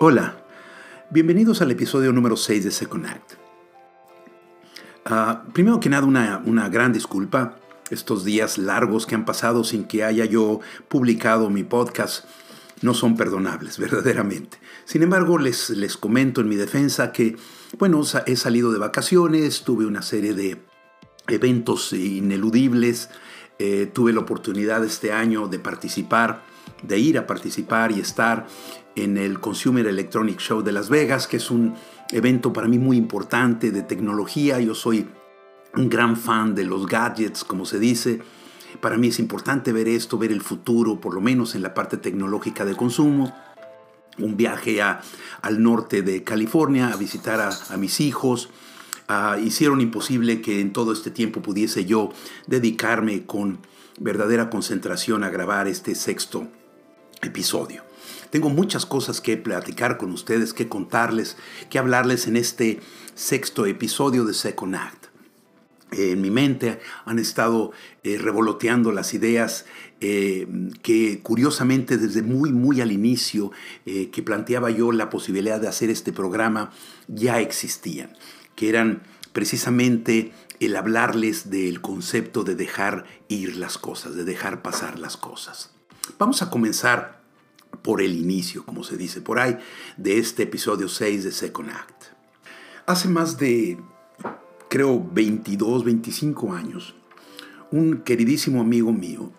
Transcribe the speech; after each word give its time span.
Hola, 0.00 0.36
bienvenidos 1.10 1.60
al 1.60 1.72
episodio 1.72 2.12
número 2.12 2.36
6 2.36 2.62
de 2.62 2.70
Second 2.70 3.06
Act. 3.06 3.32
Ah, 5.04 5.42
primero 5.52 5.80
que 5.80 5.88
nada, 5.88 6.06
una, 6.06 6.40
una 6.44 6.68
gran 6.68 6.92
disculpa. 6.92 7.56
Estos 7.90 8.24
días 8.24 8.58
largos 8.58 9.06
que 9.06 9.16
han 9.16 9.24
pasado 9.24 9.64
sin 9.64 9.86
que 9.86 10.04
haya 10.04 10.24
yo 10.24 10.60
publicado 10.86 11.50
mi 11.50 11.64
podcast 11.64 12.26
no 12.80 12.94
son 12.94 13.16
perdonables, 13.16 13.76
verdaderamente. 13.80 14.58
Sin 14.84 15.02
embargo, 15.02 15.36
les, 15.36 15.70
les 15.70 15.96
comento 15.96 16.42
en 16.42 16.48
mi 16.48 16.54
defensa 16.54 17.10
que, 17.10 17.36
bueno, 17.76 18.00
he 18.26 18.36
salido 18.36 18.70
de 18.70 18.78
vacaciones, 18.78 19.64
tuve 19.64 19.84
una 19.84 20.02
serie 20.02 20.32
de 20.32 20.62
eventos 21.26 21.92
ineludibles, 21.92 23.10
eh, 23.58 23.90
tuve 23.92 24.12
la 24.12 24.20
oportunidad 24.20 24.84
este 24.84 25.10
año 25.10 25.48
de 25.48 25.58
participar, 25.58 26.44
de 26.82 26.98
ir 26.98 27.18
a 27.18 27.26
participar 27.26 27.92
y 27.92 28.00
estar 28.00 28.46
en 28.94 29.16
el 29.16 29.40
Consumer 29.40 29.86
Electronic 29.86 30.38
Show 30.38 30.62
de 30.62 30.72
Las 30.72 30.88
Vegas, 30.88 31.26
que 31.26 31.36
es 31.36 31.50
un 31.50 31.74
evento 32.10 32.52
para 32.52 32.68
mí 32.68 32.78
muy 32.78 32.96
importante 32.96 33.70
de 33.70 33.82
tecnología. 33.82 34.60
Yo 34.60 34.74
soy 34.74 35.06
un 35.74 35.88
gran 35.88 36.16
fan 36.16 36.54
de 36.54 36.64
los 36.64 36.86
gadgets, 36.86 37.44
como 37.44 37.64
se 37.64 37.78
dice. 37.78 38.20
Para 38.80 38.96
mí 38.96 39.08
es 39.08 39.18
importante 39.18 39.72
ver 39.72 39.88
esto, 39.88 40.18
ver 40.18 40.32
el 40.32 40.42
futuro, 40.42 41.00
por 41.00 41.14
lo 41.14 41.20
menos 41.20 41.54
en 41.54 41.62
la 41.62 41.74
parte 41.74 41.96
tecnológica 41.96 42.64
de 42.64 42.76
consumo. 42.76 43.34
Un 44.18 44.36
viaje 44.36 44.80
al 44.82 45.62
norte 45.62 46.02
de 46.02 46.24
California 46.24 46.88
a 46.88 46.96
visitar 46.96 47.40
a, 47.40 47.76
mis 47.76 48.00
hijos. 48.00 48.50
Ah, 49.06 49.38
hicieron 49.42 49.80
imposible 49.80 50.42
que 50.42 50.60
en 50.60 50.72
todo 50.72 50.92
este 50.92 51.10
tiempo 51.10 51.40
pudiese 51.40 51.84
yo 51.84 52.10
dedicarme 52.46 53.24
con 53.24 53.58
verdadera 54.00 54.50
concentración 54.50 55.24
a 55.24 55.30
grabar 55.30 55.68
este 55.68 55.94
sexto 55.94 56.48
episodio. 57.22 57.82
Tengo 58.30 58.50
muchas 58.50 58.86
cosas 58.86 59.20
que 59.20 59.36
platicar 59.36 59.96
con 59.96 60.12
ustedes, 60.12 60.52
que 60.52 60.68
contarles, 60.68 61.36
que 61.70 61.78
hablarles 61.78 62.26
en 62.26 62.36
este 62.36 62.80
sexto 63.14 63.66
episodio 63.66 64.24
de 64.24 64.34
Second 64.34 64.76
Act. 64.76 65.06
en 65.90 66.20
mi 66.20 66.30
mente 66.30 66.80
han 67.06 67.18
estado 67.18 67.72
eh, 68.04 68.18
revoloteando 68.18 68.92
las 68.92 69.14
ideas 69.14 69.64
eh, 70.00 70.46
que 70.82 71.20
curiosamente 71.22 71.96
desde 71.96 72.20
muy 72.20 72.52
muy 72.52 72.82
al 72.82 72.92
inicio 72.92 73.52
eh, 73.86 74.10
que 74.10 74.22
planteaba 74.22 74.70
yo 74.70 74.92
la 74.92 75.08
posibilidad 75.08 75.58
de 75.58 75.68
hacer 75.68 75.88
este 75.88 76.12
programa 76.12 76.70
ya 77.08 77.40
existían, 77.40 78.12
que 78.54 78.68
eran 78.68 79.02
precisamente 79.32 80.32
el 80.60 80.76
hablarles 80.76 81.50
del 81.50 81.80
concepto 81.80 82.44
de 82.44 82.54
dejar 82.54 83.04
ir 83.28 83.56
las 83.56 83.78
cosas, 83.78 84.14
de 84.14 84.24
dejar 84.24 84.62
pasar 84.62 84.98
las 84.98 85.16
cosas. 85.16 85.72
Vamos 86.18 86.42
a 86.42 86.50
comenzar 86.50 87.20
por 87.82 88.00
el 88.02 88.14
inicio, 88.14 88.64
como 88.64 88.82
se 88.82 88.96
dice 88.96 89.20
por 89.20 89.38
ahí, 89.38 89.58
de 89.96 90.18
este 90.18 90.44
episodio 90.44 90.88
6 90.88 91.24
de 91.24 91.32
Second 91.32 91.70
Act. 91.70 92.04
Hace 92.86 93.08
más 93.08 93.38
de, 93.38 93.78
creo, 94.68 95.06
22, 95.12 95.84
25 95.84 96.52
años, 96.52 96.94
un 97.70 97.98
queridísimo 97.98 98.60
amigo 98.60 98.92
mío, 98.92 99.30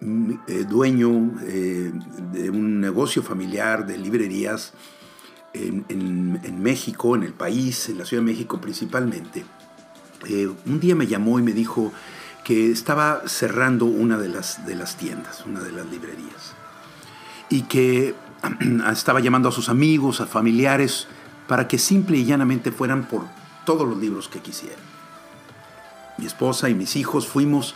mm, 0.00 0.32
eh, 0.46 0.64
dueño 0.68 1.32
eh, 1.42 1.92
de 2.32 2.50
un 2.50 2.80
negocio 2.80 3.22
familiar 3.22 3.86
de 3.86 3.98
librerías 3.98 4.74
en, 5.54 6.62
México, 6.62 7.14
en 7.14 7.22
el 7.24 7.32
país, 7.32 7.88
en 7.88 7.98
la 7.98 8.04
Ciudad 8.04 8.22
de 8.22 8.30
México 8.30 8.60
principalmente, 8.60 9.44
eh, 10.28 10.50
un 10.66 10.80
día 10.80 10.94
me 10.94 11.06
llamó 11.06 11.38
y 11.38 11.42
me 11.42 11.52
dijo 11.52 11.92
que 12.44 12.70
estaba 12.70 13.22
cerrando 13.26 13.84
una 13.84 14.18
de 14.18 14.28
las, 14.28 14.66
de 14.66 14.74
las 14.74 14.96
tiendas, 14.96 15.44
una 15.46 15.60
de 15.60 15.72
las 15.72 15.86
librerías 15.86 16.54
y 17.52 17.62
que 17.62 18.14
estaba 18.92 19.20
llamando 19.20 19.50
a 19.50 19.52
sus 19.52 19.68
amigos, 19.68 20.20
a 20.20 20.26
familiares, 20.26 21.06
para 21.46 21.68
que 21.68 21.78
simple 21.78 22.16
y 22.16 22.24
llanamente 22.24 22.72
fueran 22.72 23.06
por 23.06 23.26
todos 23.66 23.86
los 23.86 23.98
libros 23.98 24.28
que 24.28 24.40
quisieran. 24.40 24.80
Mi 26.16 26.26
esposa 26.26 26.70
y 26.70 26.74
mis 26.74 26.96
hijos 26.96 27.26
fuimos, 27.26 27.74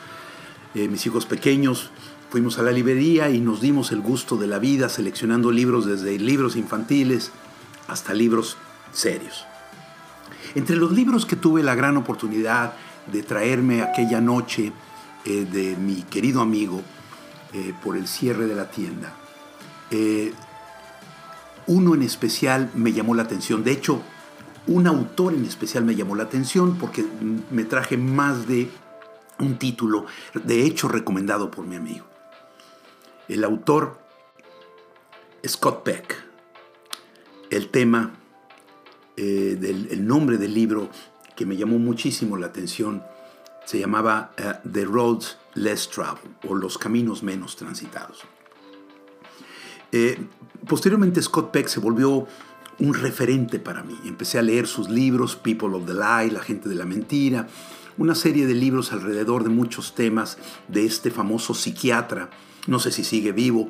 eh, 0.74 0.88
mis 0.88 1.04
hijos 1.06 1.26
pequeños, 1.26 1.90
fuimos 2.30 2.58
a 2.58 2.62
la 2.62 2.72
librería 2.72 3.28
y 3.28 3.40
nos 3.40 3.60
dimos 3.60 3.92
el 3.92 4.00
gusto 4.00 4.36
de 4.36 4.46
la 4.46 4.58
vida 4.58 4.88
seleccionando 4.88 5.52
libros 5.52 5.84
desde 5.84 6.18
libros 6.18 6.56
infantiles 6.56 7.32
hasta 7.86 8.14
libros 8.14 8.56
serios. 8.92 9.44
Entre 10.56 10.74
los 10.74 10.90
libros 10.90 11.26
que 11.26 11.36
tuve 11.36 11.62
la 11.62 11.74
gran 11.74 11.98
oportunidad 11.98 12.72
de 13.12 13.22
traerme 13.22 13.82
aquella 13.82 14.22
noche 14.22 14.72
eh, 15.26 15.44
de 15.44 15.76
mi 15.76 16.02
querido 16.04 16.40
amigo 16.40 16.80
eh, 17.52 17.74
por 17.84 17.94
el 17.94 18.08
cierre 18.08 18.46
de 18.46 18.54
la 18.54 18.70
tienda, 18.70 19.12
eh, 19.90 20.32
uno 21.66 21.94
en 21.94 22.02
especial 22.02 22.70
me 22.74 22.94
llamó 22.94 23.14
la 23.14 23.24
atención. 23.24 23.64
De 23.64 23.72
hecho, 23.72 24.00
un 24.66 24.86
autor 24.86 25.34
en 25.34 25.44
especial 25.44 25.84
me 25.84 25.94
llamó 25.94 26.16
la 26.16 26.22
atención 26.22 26.78
porque 26.78 27.04
me 27.50 27.64
traje 27.64 27.98
más 27.98 28.48
de 28.48 28.70
un 29.38 29.58
título, 29.58 30.06
de 30.32 30.64
hecho 30.64 30.88
recomendado 30.88 31.50
por 31.50 31.66
mi 31.66 31.76
amigo. 31.76 32.06
El 33.28 33.44
autor, 33.44 33.98
Scott 35.46 35.82
Peck. 35.82 36.24
El 37.50 37.68
tema, 37.68 38.14
eh, 39.16 39.56
del, 39.58 39.88
el 39.90 40.06
nombre 40.06 40.38
del 40.38 40.54
libro 40.54 40.90
que 41.36 41.46
me 41.46 41.56
llamó 41.56 41.78
muchísimo 41.78 42.36
la 42.36 42.46
atención, 42.46 43.02
se 43.66 43.78
llamaba 43.78 44.32
eh, 44.38 44.54
The 44.70 44.84
Roads 44.84 45.36
Less 45.54 45.90
Traveled 45.90 46.30
o 46.48 46.54
Los 46.54 46.78
Caminos 46.78 47.22
Menos 47.22 47.56
Transitados. 47.56 48.24
Eh, 49.92 50.18
posteriormente 50.66 51.20
Scott 51.22 51.50
Peck 51.50 51.68
se 51.68 51.80
volvió 51.80 52.26
un 52.78 52.94
referente 52.94 53.58
para 53.58 53.82
mí. 53.82 53.98
Empecé 54.04 54.38
a 54.38 54.42
leer 54.42 54.66
sus 54.66 54.88
libros, 54.88 55.36
People 55.36 55.74
of 55.74 55.86
the 55.86 55.94
Lie, 55.94 56.32
La 56.32 56.40
gente 56.40 56.68
de 56.68 56.74
la 56.74 56.84
mentira, 56.84 57.48
una 57.98 58.14
serie 58.14 58.46
de 58.46 58.54
libros 58.54 58.92
alrededor 58.92 59.42
de 59.42 59.50
muchos 59.50 59.94
temas 59.94 60.38
de 60.68 60.84
este 60.84 61.10
famoso 61.10 61.54
psiquiatra. 61.54 62.30
No 62.66 62.78
sé 62.78 62.92
si 62.92 63.04
sigue 63.04 63.32
vivo. 63.32 63.68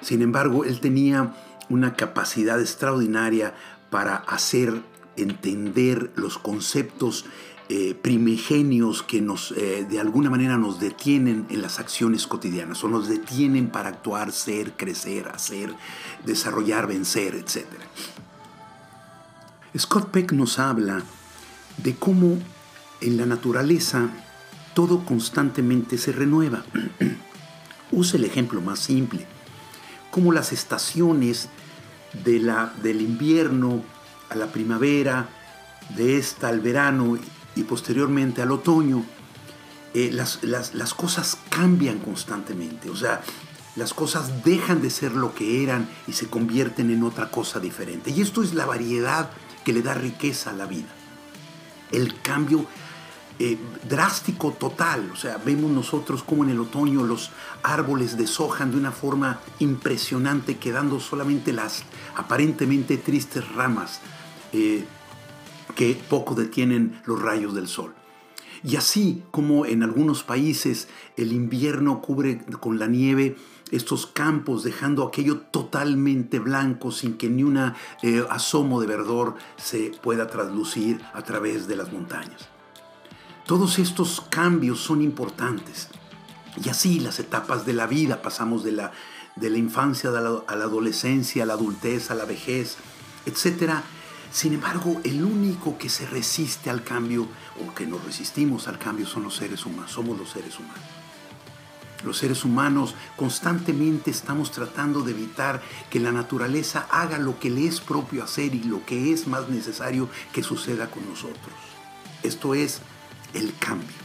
Sin 0.00 0.22
embargo, 0.22 0.64
él 0.64 0.80
tenía 0.80 1.34
una 1.68 1.94
capacidad 1.94 2.60
extraordinaria 2.60 3.54
para 3.90 4.16
hacer 4.16 4.82
entender 5.16 6.12
los 6.16 6.38
conceptos 6.38 7.26
eh, 7.68 7.94
primigenios 7.94 9.04
que 9.04 9.20
nos, 9.20 9.52
eh, 9.52 9.86
de 9.88 10.00
alguna 10.00 10.28
manera 10.28 10.58
nos 10.58 10.80
detienen 10.80 11.46
en 11.50 11.62
las 11.62 11.78
acciones 11.78 12.26
cotidianas 12.26 12.82
o 12.82 12.88
nos 12.88 13.08
detienen 13.08 13.68
para 13.68 13.90
actuar, 13.90 14.32
ser, 14.32 14.72
crecer, 14.72 15.28
hacer, 15.28 15.72
desarrollar, 16.24 16.88
vencer, 16.88 17.36
etc. 17.36 17.66
Scott 19.78 20.10
Peck 20.10 20.32
nos 20.32 20.58
habla 20.58 21.02
de 21.76 21.94
cómo 21.94 22.38
en 23.00 23.16
la 23.16 23.26
naturaleza 23.26 24.10
todo 24.74 25.04
constantemente 25.04 25.96
se 25.96 26.10
renueva. 26.10 26.64
Usa 27.92 28.18
el 28.18 28.24
ejemplo 28.24 28.60
más 28.60 28.80
simple, 28.80 29.26
como 30.10 30.32
las 30.32 30.52
estaciones 30.52 31.48
de 32.12 32.40
la, 32.40 32.72
del 32.82 33.00
invierno 33.00 33.82
a 34.28 34.34
la 34.34 34.46
primavera, 34.46 35.28
de 35.96 36.18
esta 36.18 36.48
al 36.48 36.60
verano 36.60 37.18
y 37.56 37.62
posteriormente 37.64 38.42
al 38.42 38.52
otoño, 38.52 39.04
eh, 39.92 40.10
las, 40.12 40.42
las, 40.44 40.94
cosas 40.94 41.36
cambian 41.48 41.98
constantemente. 41.98 42.90
O 42.90 42.96
sea, 42.96 43.22
las 43.76 43.92
cosas 43.92 44.44
dejan 44.44 44.82
de 44.82 44.90
ser 44.90 45.12
lo 45.12 45.34
que 45.34 45.62
eran 45.62 45.88
y 46.06 46.12
se 46.12 46.28
convierten 46.28 46.90
en 46.90 47.02
otra 47.02 47.30
cosa 47.30 47.58
diferente. 47.58 48.10
Y 48.10 48.20
esto 48.20 48.42
es 48.42 48.54
la 48.54 48.66
variedad 48.66 49.30
que 49.64 49.72
le 49.72 49.82
da 49.82 49.94
riqueza 49.94 50.50
a 50.50 50.54
la 50.54 50.66
vida. 50.66 50.88
El 51.90 52.20
cambio 52.20 52.66
eh, 53.40 53.58
drástico 53.88 54.52
total. 54.52 55.10
O 55.12 55.16
sea, 55.16 55.38
vemos 55.38 55.70
nosotros 55.70 56.22
como 56.22 56.44
en 56.44 56.50
el 56.50 56.60
otoño 56.60 57.02
los 57.02 57.30
árboles 57.62 58.16
deshojan 58.16 58.70
de 58.70 58.76
una 58.76 58.92
forma 58.92 59.40
impresionante, 59.58 60.58
quedando 60.58 61.00
solamente 61.00 61.52
las 61.52 61.82
aparentemente 62.16 62.98
tristes 62.98 63.48
ramas. 63.52 64.00
Eh, 64.52 64.84
que 65.74 65.94
poco 66.08 66.34
detienen 66.34 67.00
los 67.06 67.22
rayos 67.22 67.54
del 67.54 67.66
sol. 67.68 67.94
Y 68.62 68.76
así 68.76 69.22
como 69.30 69.64
en 69.64 69.82
algunos 69.82 70.22
países 70.22 70.88
el 71.16 71.32
invierno 71.32 72.02
cubre 72.02 72.44
con 72.60 72.78
la 72.78 72.86
nieve 72.86 73.36
estos 73.70 74.06
campos, 74.06 74.64
dejando 74.64 75.06
aquello 75.06 75.38
totalmente 75.38 76.38
blanco 76.38 76.90
sin 76.90 77.16
que 77.16 77.30
ni 77.30 77.44
un 77.44 77.56
eh, 77.56 78.24
asomo 78.28 78.80
de 78.80 78.88
verdor 78.88 79.36
se 79.56 79.92
pueda 80.02 80.26
traslucir 80.26 81.00
a 81.14 81.22
través 81.22 81.66
de 81.68 81.76
las 81.76 81.92
montañas. 81.92 82.59
Todos 83.50 83.80
estos 83.80 84.20
cambios 84.30 84.78
son 84.78 85.02
importantes. 85.02 85.88
Y 86.64 86.68
así 86.68 87.00
las 87.00 87.18
etapas 87.18 87.66
de 87.66 87.72
la 87.72 87.88
vida, 87.88 88.22
pasamos 88.22 88.62
de 88.62 88.70
la, 88.70 88.92
de 89.34 89.50
la 89.50 89.58
infancia 89.58 90.10
a 90.10 90.12
la, 90.12 90.42
a 90.46 90.54
la 90.54 90.66
adolescencia, 90.66 91.42
a 91.42 91.46
la 91.46 91.54
adultez, 91.54 92.12
a 92.12 92.14
la 92.14 92.26
vejez, 92.26 92.76
etcétera, 93.26 93.82
sin 94.30 94.52
embargo, 94.52 95.00
el 95.02 95.24
único 95.24 95.78
que 95.78 95.88
se 95.88 96.06
resiste 96.06 96.70
al 96.70 96.84
cambio 96.84 97.26
o 97.60 97.74
que 97.74 97.88
nos 97.88 98.04
resistimos 98.04 98.68
al 98.68 98.78
cambio 98.78 99.04
son 99.04 99.24
los 99.24 99.34
seres 99.34 99.66
humanos, 99.66 99.90
somos 99.90 100.16
los 100.16 100.30
seres 100.30 100.56
humanos. 100.56 100.84
Los 102.04 102.18
seres 102.18 102.44
humanos 102.44 102.94
constantemente 103.16 104.12
estamos 104.12 104.52
tratando 104.52 105.02
de 105.02 105.10
evitar 105.10 105.60
que 105.90 105.98
la 105.98 106.12
naturaleza 106.12 106.86
haga 106.88 107.18
lo 107.18 107.40
que 107.40 107.50
le 107.50 107.66
es 107.66 107.80
propio 107.80 108.22
hacer 108.22 108.54
y 108.54 108.62
lo 108.62 108.86
que 108.86 109.12
es 109.12 109.26
más 109.26 109.48
necesario 109.48 110.08
que 110.32 110.44
suceda 110.44 110.88
con 110.88 111.04
nosotros. 111.08 111.52
Esto 112.22 112.54
es 112.54 112.80
el 113.34 113.54
cambio. 113.58 113.96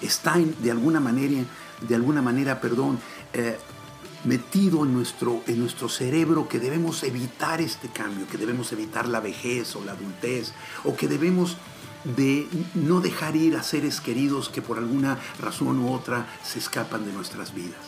Está 0.00 0.36
de 0.36 0.70
alguna 0.70 1.00
manera, 1.00 1.44
de 1.80 1.94
alguna 1.94 2.22
manera, 2.22 2.60
perdón, 2.60 2.98
eh, 3.32 3.58
metido 4.24 4.84
en 4.84 4.94
nuestro, 4.94 5.42
en 5.46 5.60
nuestro 5.60 5.88
cerebro 5.88 6.48
que 6.48 6.58
debemos 6.58 7.02
evitar 7.02 7.60
este 7.60 7.88
cambio, 7.88 8.26
que 8.26 8.38
debemos 8.38 8.72
evitar 8.72 9.08
la 9.08 9.20
vejez 9.20 9.76
o 9.76 9.84
la 9.84 9.92
adultez, 9.92 10.52
o 10.84 10.96
que 10.96 11.08
debemos 11.08 11.56
de 12.04 12.46
no 12.74 13.00
dejar 13.00 13.34
ir 13.36 13.56
a 13.56 13.62
seres 13.62 14.00
queridos 14.00 14.50
que 14.50 14.60
por 14.60 14.78
alguna 14.78 15.18
razón 15.40 15.78
u 15.78 15.92
otra 15.92 16.26
se 16.42 16.58
escapan 16.58 17.06
de 17.06 17.12
nuestras 17.12 17.54
vidas. 17.54 17.80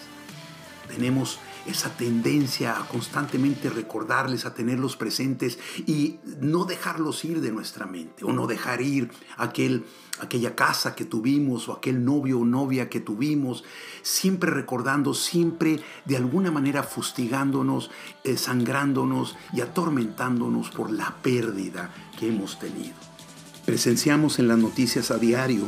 Tenemos 0.89 1.39
esa 1.69 1.91
tendencia 1.97 2.79
a 2.79 2.87
constantemente 2.89 3.71
recordarles, 3.71 4.47
a 4.47 4.55
tenerlos 4.55 4.97
presentes 4.97 5.59
y 5.87 6.19
no 6.41 6.65
dejarlos 6.65 7.25
ir 7.25 7.41
de 7.41 7.53
nuestra 7.53 7.87
mente 7.87 8.25
o 8.25 8.33
no 8.33 8.47
dejar 8.47 8.83
ir 8.83 9.11
aquel, 9.37 9.85
aquella 10.21 10.55
casa 10.55 10.95
que 10.95 11.05
tuvimos 11.05 11.69
o 11.69 11.73
aquel 11.73 12.05
novio 12.05 12.41
o 12.41 12.45
novia 12.45 12.89
que 12.89 13.01
tuvimos, 13.01 13.65
siempre 14.03 14.51
recordando, 14.51 15.15
siempre 15.15 15.81
de 16.05 16.17
alguna 16.17 16.51
manera 16.51 16.83
fustigándonos, 16.83 17.91
eh, 18.25 18.37
sangrándonos 18.37 19.37
y 19.53 19.61
atormentándonos 19.61 20.71
por 20.71 20.91
la 20.91 21.17
pérdida 21.23 21.93
que 22.19 22.29
hemos 22.29 22.59
tenido. 22.59 22.95
Presenciamos 23.65 24.39
en 24.39 24.49
las 24.49 24.59
noticias 24.59 25.11
a 25.11 25.19
diario 25.19 25.65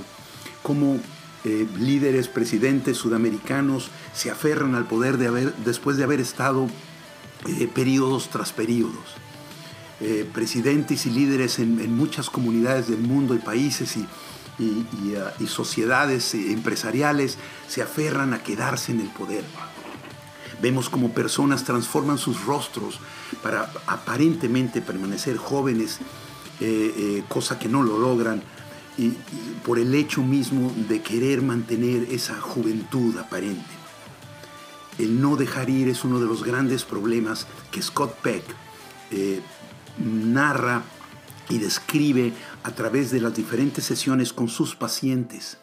cómo 0.63 1.01
eh, 1.45 1.67
líderes, 1.79 2.29
presidentes 2.29 2.97
sudamericanos 2.97 3.91
se 4.13 4.31
aferran 4.31 4.75
al 4.75 4.87
poder 4.87 5.19
de 5.19 5.29
haber, 5.29 5.55
después 5.57 5.97
de 5.97 6.05
haber 6.05 6.21
estado 6.21 6.69
eh, 7.47 7.69
periodos 7.73 8.29
tras 8.31 8.53
periodos. 8.53 9.17
Eh, 10.01 10.29
presidentes 10.33 11.07
y 11.07 11.11
líderes 11.11 11.59
en, 11.59 11.97
muchas 11.97 12.31
comunidades 12.31 12.89
del 12.89 13.01
mundo 13.01 13.35
y 13.35 13.39
países 13.39 13.97
y, 13.97 14.07
y 14.61 15.47
sociedades 15.47 16.35
empresariales 16.35 17.39
se 17.69 17.83
aferran 17.83 18.33
a 18.33 18.43
quedarse 18.43 18.93
en 18.93 19.01
el 19.01 19.09
poder. 19.09 19.45
Vemos 20.61 20.89
como 20.89 21.13
personas 21.13 21.65
transforman 21.65 22.19
sus 22.19 22.45
rostros 22.45 22.99
para 23.43 23.71
aparentemente 23.87 24.81
permanecer 24.81 25.37
jóvenes 25.37 26.01
eh, 26.61 26.93
eh, 26.97 27.25
cosa 27.29 27.57
que 27.57 27.69
no 27.69 27.85
lo 27.85 27.99
logran, 27.99 28.43
y, 28.99 29.15
por 29.65 29.79
el 29.79 29.95
hecho 29.95 30.23
mismo 30.23 30.73
de 30.89 31.01
querer 31.01 31.41
mantener 31.41 32.09
esa 32.11 32.39
juventud 32.41 33.17
aparente. 33.17 33.79
El 34.99 35.21
no 35.21 35.37
dejar 35.37 35.71
ir 35.71 35.89
es 35.89 36.05
uno 36.05 36.19
de 36.19 36.27
los 36.27 36.43
grandes 36.43 36.85
problemas 36.85 37.47
que 37.71 37.81
Scott 37.81 38.15
Peck 38.21 38.43
eh, 39.13 39.41
narra 39.99 40.83
y 41.49 41.59
describe 41.59 42.33
a 42.65 42.73
través 42.73 43.11
de 43.11 43.21
las 43.21 43.35
diferentes 43.35 43.85
sesiones 43.85 44.33
con 44.33 44.49
sus 44.49 44.75
pacientes. 44.75 45.59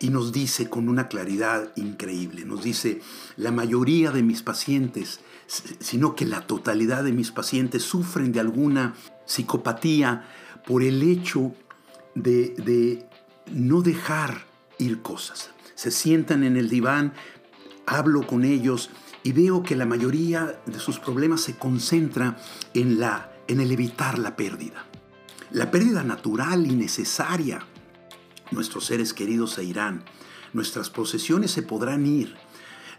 Y 0.00 0.08
nos 0.08 0.32
dice 0.32 0.68
con 0.68 0.88
una 0.88 1.08
claridad 1.08 1.70
increíble, 1.76 2.44
nos 2.44 2.64
dice, 2.64 3.00
la 3.36 3.52
mayoría 3.52 4.10
de 4.10 4.22
mis 4.22 4.42
pacientes, 4.42 5.20
sino 5.46 6.14
que 6.14 6.24
la 6.24 6.46
totalidad 6.46 7.04
de 7.04 7.12
mis 7.12 7.30
pacientes 7.30 7.82
sufren 7.82 8.32
de 8.32 8.40
alguna 8.40 8.94
psicopatía 9.26 10.26
por 10.66 10.82
el 10.82 11.02
hecho 11.02 11.54
de, 12.14 13.06
no 13.52 13.82
dejar 13.82 14.46
ir 14.78 15.02
cosas. 15.02 15.50
Se 15.74 15.90
sientan 15.90 16.44
en 16.44 16.56
el 16.56 16.68
diván, 16.68 17.12
hablo 17.86 18.26
con 18.26 18.44
ellos 18.44 18.90
y 19.22 19.32
veo 19.32 19.62
que 19.62 19.76
la 19.76 19.86
mayoría 19.86 20.60
de 20.66 20.78
sus 20.78 20.98
problemas 20.98 21.40
se 21.42 21.56
concentra 21.56 22.36
en, 22.74 23.00
la, 23.00 23.32
en 23.48 23.60
el 23.60 23.72
evitar 23.72 24.18
la 24.18 24.36
pérdida. 24.36 24.86
La 25.50 25.70
pérdida 25.70 26.02
natural 26.02 26.66
y 26.66 26.74
necesaria. 26.74 27.60
Nuestros 28.50 28.86
seres 28.86 29.12
queridos 29.12 29.52
se 29.52 29.64
irán, 29.64 30.04
nuestras 30.52 30.90
posesiones 30.90 31.50
se 31.50 31.62
podrán 31.62 32.06
ir, 32.06 32.36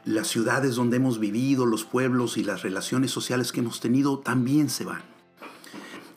las 0.04 0.28
ciudades 0.28 0.76
donde 0.76 0.98
hemos 0.98 1.20
vivido, 1.20 1.66
los 1.66 1.84
pueblos 1.86 2.38
y 2.38 2.44
las 2.44 2.62
relaciones 2.62 3.12
sociales 3.12 3.52
que 3.52 3.62
hemos 3.62 3.80
tenido 3.80 4.20
también 4.20 4.70
se 4.70 4.86
van. 4.86 5.02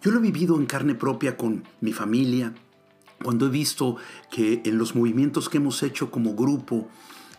Yo 0.02 0.10
lo 0.10 0.18
he 0.18 0.22
vivido 0.22 0.56
en 0.56 0.66
carne 0.66 0.94
propia 0.94 1.36
con 1.36 1.64
mi 1.80 1.92
familia, 1.92 2.54
cuando 3.22 3.46
he 3.46 3.50
visto 3.50 3.96
que 4.30 4.62
en 4.64 4.78
los 4.78 4.94
movimientos 4.94 5.48
que 5.48 5.58
hemos 5.58 5.82
hecho 5.82 6.10
como 6.10 6.34
grupo, 6.34 6.88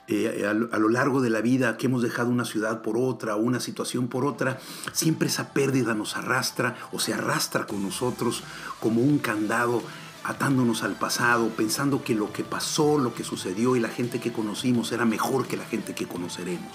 eh, 0.08 0.46
a, 0.48 0.54
lo 0.54 0.90
largo 0.90 1.22
de 1.22 1.30
la 1.30 1.42
vida, 1.42 1.78
que 1.78 1.86
hemos 1.86 2.02
dejado 2.02 2.30
una 2.30 2.46
ciudad 2.46 2.82
por 2.82 2.98
otra, 2.98 3.36
una 3.36 3.60
situación 3.60 4.08
por 4.08 4.26
otra, 4.26 4.60
siempre 4.92 5.28
esa 5.28 5.54
pérdida 5.54 5.94
nos 5.94 6.18
arrastra 6.18 6.76
o 6.92 7.00
se 7.00 7.14
arrastra 7.14 7.68
con 7.68 7.84
nosotros 7.84 8.44
como 8.80 9.02
un 9.02 9.20
candado 9.20 9.84
atándonos 10.24 10.84
al 10.84 10.96
pasado, 10.96 11.50
pensando 11.50 12.04
que 12.04 12.16
lo 12.16 12.34
que 12.34 12.44
pasó, 12.44 12.98
lo 12.98 13.14
que 13.14 13.24
sucedió 13.24 13.76
y 13.76 13.80
la 13.80 13.90
gente 13.90 14.20
que 14.20 14.34
conocimos 14.34 14.92
era 14.92 15.06
mejor 15.06 15.48
que 15.48 15.58
la 15.58 15.66
gente 15.66 15.94
que 15.94 16.08
conoceremos. 16.08 16.74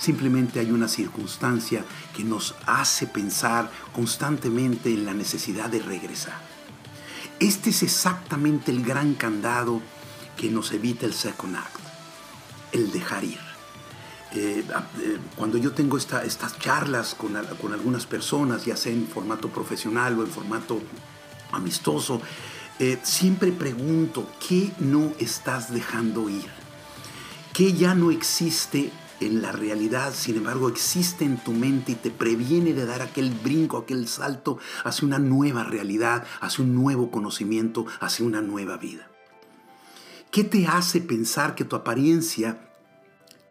Simplemente 0.00 0.60
hay 0.60 0.70
una 0.70 0.88
circunstancia 0.88 1.84
que 2.16 2.24
nos 2.24 2.54
hace 2.66 3.06
pensar 3.06 3.70
constantemente 3.94 4.88
en 4.88 5.04
la 5.04 5.12
necesidad 5.12 5.68
de 5.68 5.80
regresar. 5.80 6.40
Este 7.38 7.68
es 7.68 7.82
exactamente 7.82 8.70
el 8.70 8.82
gran 8.82 9.12
candado 9.12 9.82
que 10.38 10.50
nos 10.50 10.72
evita 10.72 11.04
el 11.04 11.12
second 11.12 11.54
act, 11.56 11.80
el 12.72 12.90
dejar 12.92 13.24
ir. 13.24 13.38
Eh, 14.32 14.64
eh, 15.00 15.18
cuando 15.36 15.58
yo 15.58 15.72
tengo 15.72 15.98
estas 15.98 16.58
charlas 16.58 17.14
con, 17.14 17.34
con, 17.60 17.74
algunas 17.74 18.06
personas, 18.06 18.64
ya 18.64 18.76
sea 18.76 18.92
en 18.92 19.06
formato 19.06 19.50
profesional 19.50 20.18
o 20.18 20.22
en 20.22 20.30
formato 20.30 20.80
amistoso, 21.52 22.22
eh, 22.78 22.98
siempre 23.02 23.52
pregunto, 23.52 24.30
¿qué 24.48 24.72
no 24.78 25.12
estás 25.18 25.74
dejando 25.74 26.30
ir? 26.30 26.48
¿Qué 27.52 27.74
ya 27.74 27.94
no 27.94 28.10
existe 28.10 28.92
en 29.20 29.42
la 29.42 29.52
realidad, 29.52 30.12
sin 30.14 30.36
embargo, 30.36 30.68
existe 30.68 31.24
en 31.24 31.36
tu 31.36 31.52
mente 31.52 31.92
y 31.92 31.94
te 31.94 32.10
previene 32.10 32.72
de 32.72 32.86
dar 32.86 33.02
aquel 33.02 33.30
brinco, 33.30 33.76
aquel 33.76 34.08
salto 34.08 34.58
hacia 34.82 35.06
una 35.06 35.18
nueva 35.18 35.62
realidad, 35.64 36.24
hacia 36.40 36.64
un 36.64 36.74
nuevo 36.74 37.10
conocimiento, 37.10 37.86
hacia 38.00 38.24
una 38.24 38.40
nueva 38.40 38.78
vida. 38.78 39.10
¿Qué 40.30 40.44
te 40.44 40.66
hace 40.66 41.00
pensar 41.00 41.54
que 41.54 41.64
tu 41.64 41.76
apariencia 41.76 42.70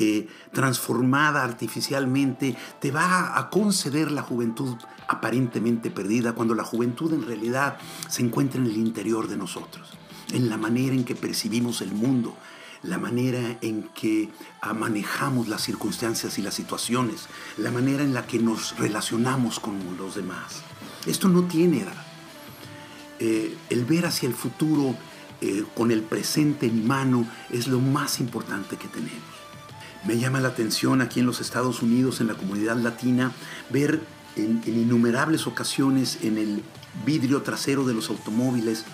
eh, 0.01 0.27
transformada 0.53 1.43
artificialmente 1.43 2.55
te 2.79 2.89
va 2.89 3.37
a 3.37 3.49
conceder 3.49 4.11
la 4.11 4.21
juventud 4.21 4.77
aparentemente 5.09 5.91
perdida 5.91 6.31
cuando 6.31 6.55
la 6.55 6.63
juventud 6.63 7.11
en 7.13 7.27
realidad 7.27 7.77
se 8.07 8.21
encuentra 8.21 8.61
en 8.61 8.67
el 8.67 8.77
interior 8.77 9.27
de 9.27 9.35
nosotros, 9.35 9.89
en 10.31 10.49
la 10.49 10.55
manera 10.55 10.95
en 10.95 11.03
que 11.03 11.15
percibimos 11.15 11.81
el 11.81 11.91
mundo, 11.91 12.37
la 12.83 12.97
manera 12.97 13.57
en 13.61 13.83
que 13.93 14.29
ah, 14.61 14.73
manejamos 14.73 15.47
las 15.47 15.63
circunstancias 15.63 16.37
y 16.37 16.41
las 16.41 16.53
situaciones, 16.53 17.27
la 17.57 17.71
manera 17.71 18.03
en 18.03 18.13
la 18.13 18.25
que 18.25 18.39
nos 18.39 18.77
relacionamos 18.77 19.59
con 19.59 19.79
los 19.97 20.15
demás. 20.15 20.61
Esto 21.05 21.27
no 21.27 21.43
tiene 21.43 21.81
edad. 21.81 22.05
Eh, 23.19 23.57
el 23.69 23.85
ver 23.85 24.05
hacia 24.05 24.27
el 24.27 24.33
futuro 24.33 24.95
eh, 25.41 25.63
con 25.75 25.91
el 25.91 26.01
presente 26.01 26.65
en 26.67 26.87
mano 26.87 27.27
es 27.49 27.67
lo 27.67 27.79
más 27.79 28.19
importante 28.19 28.77
que 28.77 28.87
tenemos. 28.87 29.39
Me 30.05 30.17
llama 30.17 30.39
la 30.39 30.49
atención 30.49 31.01
aquí 31.01 31.19
en 31.19 31.25
los 31.25 31.41
Estados 31.41 31.81
Unidos, 31.81 32.21
en 32.21 32.27
la 32.27 32.35
comunidad 32.35 32.77
latina, 32.77 33.33
ver 33.69 34.01
en, 34.37 34.61
innumerables 34.65 35.47
ocasiones 35.47 36.19
en 36.23 36.37
el 36.37 36.63
vidrio 37.05 37.41
trasero 37.41 37.83
de 37.83 37.93
los 37.93 38.09
automóviles 38.09 38.85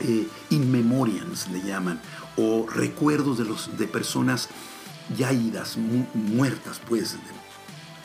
eh, 0.00 0.26
in 0.50 0.70
memoriams 0.70 1.48
le 1.50 1.62
llaman, 1.62 2.00
o 2.36 2.66
recuerdos 2.66 3.38
de, 3.38 3.44
los, 3.44 3.76
de 3.76 3.86
personas 3.86 4.48
ya 5.16 5.32
idas, 5.32 5.76
muertas, 6.14 6.80
pues, 6.88 7.16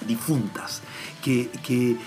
difuntas, 0.08 0.82
que, 1.24 1.50
que, 1.66 1.98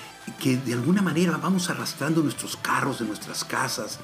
que, 0.41 0.57
de 0.57 0.73
alguna 0.75 1.03
manera 1.03 1.37
vamos 1.37 1.71
arrastrando 1.71 2.23
nuestros 2.23 2.57
carros 2.57 3.01
de 3.01 3.07
nuestras 3.07 3.45
casas, 3.45 3.99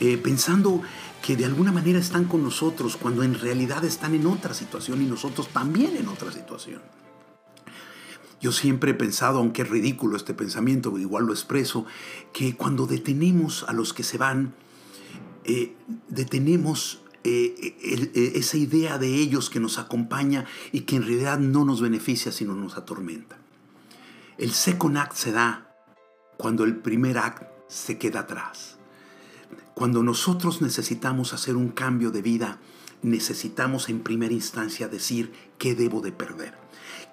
eh, 0.00 0.16
pensando 0.16 0.82
que 1.22 1.36
de 1.36 1.44
alguna 1.44 1.72
manera 1.72 1.98
están 1.98 2.24
con 2.24 2.42
nosotros 2.42 2.96
cuando 2.96 3.22
en 3.22 3.34
realidad 3.34 3.84
están 3.84 4.14
en 4.14 4.26
otra 4.26 4.54
situación 4.54 5.02
y 5.02 5.06
nosotros 5.06 5.48
también 5.48 5.96
en 5.96 6.08
otra 6.08 6.30
situación. 6.30 6.80
Yo 8.40 8.52
siempre 8.52 8.92
he 8.92 8.94
pensado, 8.94 9.38
aunque 9.38 9.62
es 9.62 9.68
ridículo 9.68 10.16
este 10.16 10.32
pensamiento, 10.32 10.96
igual 10.96 11.26
lo 11.26 11.32
expreso, 11.32 11.86
que 12.32 12.54
cuando 12.54 12.86
detenemos 12.86 13.64
a 13.66 13.72
los 13.72 13.92
que 13.92 14.04
se 14.04 14.16
van, 14.16 14.54
eh, 15.44 15.74
detenemos 16.08 17.02
eh, 17.24 17.76
eh, 17.82 18.32
esa 18.36 18.56
idea 18.56 18.96
de 18.98 19.14
ellos 19.14 19.50
que 19.50 19.60
nos 19.60 19.78
acompaña 19.78 20.46
y 20.72 20.82
que 20.82 20.96
en 20.96 21.02
realidad 21.02 21.38
no 21.38 21.64
nos 21.64 21.80
beneficia 21.80 22.32
sino 22.32 22.54
nos 22.54 22.76
atormenta. 22.76 23.36
El 24.38 24.52
second 24.52 24.96
act 24.96 25.14
se 25.14 25.32
da 25.32 25.74
cuando 26.36 26.64
el 26.64 26.76
primer 26.76 27.18
act 27.18 27.42
se 27.68 27.98
queda 27.98 28.20
atrás. 28.20 28.76
Cuando 29.74 30.02
nosotros 30.02 30.62
necesitamos 30.62 31.32
hacer 31.32 31.56
un 31.56 31.68
cambio 31.68 32.10
de 32.10 32.22
vida, 32.22 32.58
necesitamos 33.02 33.88
en 33.88 34.00
primera 34.00 34.32
instancia 34.32 34.88
decir 34.88 35.32
qué 35.58 35.74
debo 35.74 36.00
de 36.00 36.12
perder, 36.12 36.54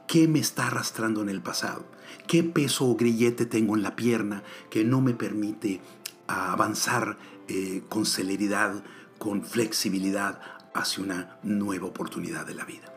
qué 0.08 0.27
me 0.27 0.39
está 0.39 0.67
arrastrando 0.67 1.22
en 1.22 1.29
el 1.29 1.41
pasado, 1.41 1.86
qué 2.27 2.44
peso 2.44 2.86
o 2.86 2.96
grillete 2.96 3.46
tengo 3.46 3.75
en 3.75 3.84
la 3.84 3.96
pierna 3.96 4.44
que 4.70 4.84
no 4.84 5.01
me 5.01 5.13
permite 5.13 5.82
avanzar 6.27 7.17
eh, 7.47 7.83
con 7.89 8.05
celeridad, 8.05 8.83
con 9.17 9.43
flexibilidad 9.43 10.39
hacia 10.73 11.03
una 11.03 11.39
nueva 11.43 11.87
oportunidad 11.87 12.45
de 12.45 12.55
la 12.55 12.65
vida. 12.65 12.93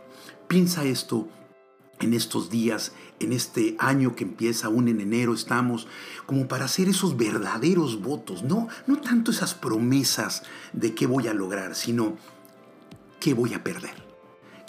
Piensa 0.49 0.85
esto 0.85 1.29
en 2.01 2.15
estos 2.15 2.51
días, 2.51 2.93
en 3.19 3.33
este 3.33 3.77
año 3.79 4.15
que 4.15 4.25
empieza 4.25 4.69
aún 4.69 4.89
en 4.89 5.01
enero 5.01 5.35
estamos, 5.35 5.87
como 6.27 6.49
para 6.49 6.67
hacer 6.67 6.89
esos 6.89 7.17
verdaderos 7.17 8.01
votos, 8.01 8.43
no, 8.43 8.69
no 8.87 9.01
tanto 9.01 9.31
esas 9.31 9.55
promesas 9.55 10.43
de 10.73 10.95
qué 10.95 11.07
voy 11.07 11.29
a 11.29 11.35
lograr, 11.35 11.75
sino 11.75 12.17
qué 13.21 13.35
voy 13.35 13.55
a 13.55 13.65
perder, 13.65 13.95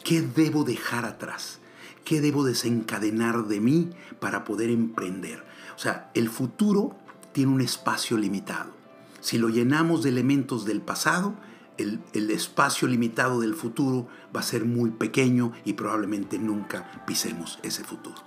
qué 0.03 0.21
debo 0.21 0.63
dejar 0.63 1.05
atrás, 1.05 1.59
qué 2.03 2.21
debo 2.21 2.43
desencadenar 2.43 3.45
de 3.48 3.59
mí 3.59 3.91
para 4.19 4.43
poder 4.43 4.69
emprender. 4.69 5.43
O 5.75 5.79
sea, 5.79 6.12
el 6.13 6.29
futuro 6.29 6.98
tiene 7.31 7.51
un 7.51 7.62
espacio 7.62 8.17
limitado. 8.17 8.78
Si 9.21 9.38
lo 9.38 9.49
llenamos 9.49 10.03
de 10.03 10.09
elementos 10.09 10.65
del 10.65 10.81
pasado, 10.81 11.35
el, 11.77 12.31
espacio 12.31 12.88
limitado 12.88 13.39
del 13.39 13.53
futuro 13.53 14.07
va 14.35 14.41
a 14.41 14.43
ser 14.43 14.65
muy 14.65 14.91
pequeño 14.91 15.53
y 15.65 15.73
probablemente 15.73 16.38
nunca 16.38 17.03
pisemos 17.05 17.59
ese 17.63 17.83
futuro. 17.83 18.17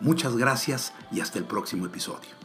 Muchas 0.00 0.36
gracias 0.36 0.92
y 1.12 1.20
hasta 1.20 1.38
el 1.38 1.44
próximo 1.44 1.86
episodio. 1.86 2.43